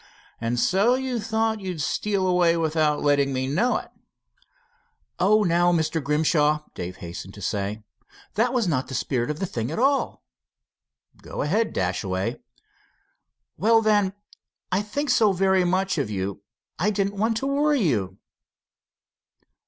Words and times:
"And 0.39 0.59
so 0.59 0.95
you 0.95 1.19
thought 1.19 1.61
you'd 1.61 1.79
steal 1.79 2.25
away 2.25 2.57
without 2.57 3.03
letting 3.03 3.31
me 3.31 3.45
know 3.45 3.77
it?" 3.77 3.91
"Oh, 5.19 5.43
now, 5.43 5.71
Mr. 5.71 6.03
Grimshaw!" 6.03 6.63
Dave 6.73 6.95
hastened 6.97 7.35
to 7.35 7.41
say 7.43 7.83
"that 8.33 8.51
was 8.51 8.67
not 8.67 8.87
the 8.87 8.95
spirit 8.95 9.29
of 9.29 9.37
the 9.37 9.45
thing 9.45 9.69
at 9.69 9.77
all." 9.77 10.23
"Go 11.21 11.43
ahead, 11.43 11.71
Dashaway." 11.71 12.39
"Well, 13.57 13.83
then, 13.83 14.13
I 14.71 14.81
think 14.81 15.11
so 15.11 15.33
very 15.33 15.63
much 15.65 15.99
of 15.99 16.09
you 16.09 16.41
I 16.79 16.89
didn't 16.89 17.17
want 17.19 17.37
it 17.37 17.41
to 17.41 17.45
worry 17.45 17.81
you." 17.81 18.17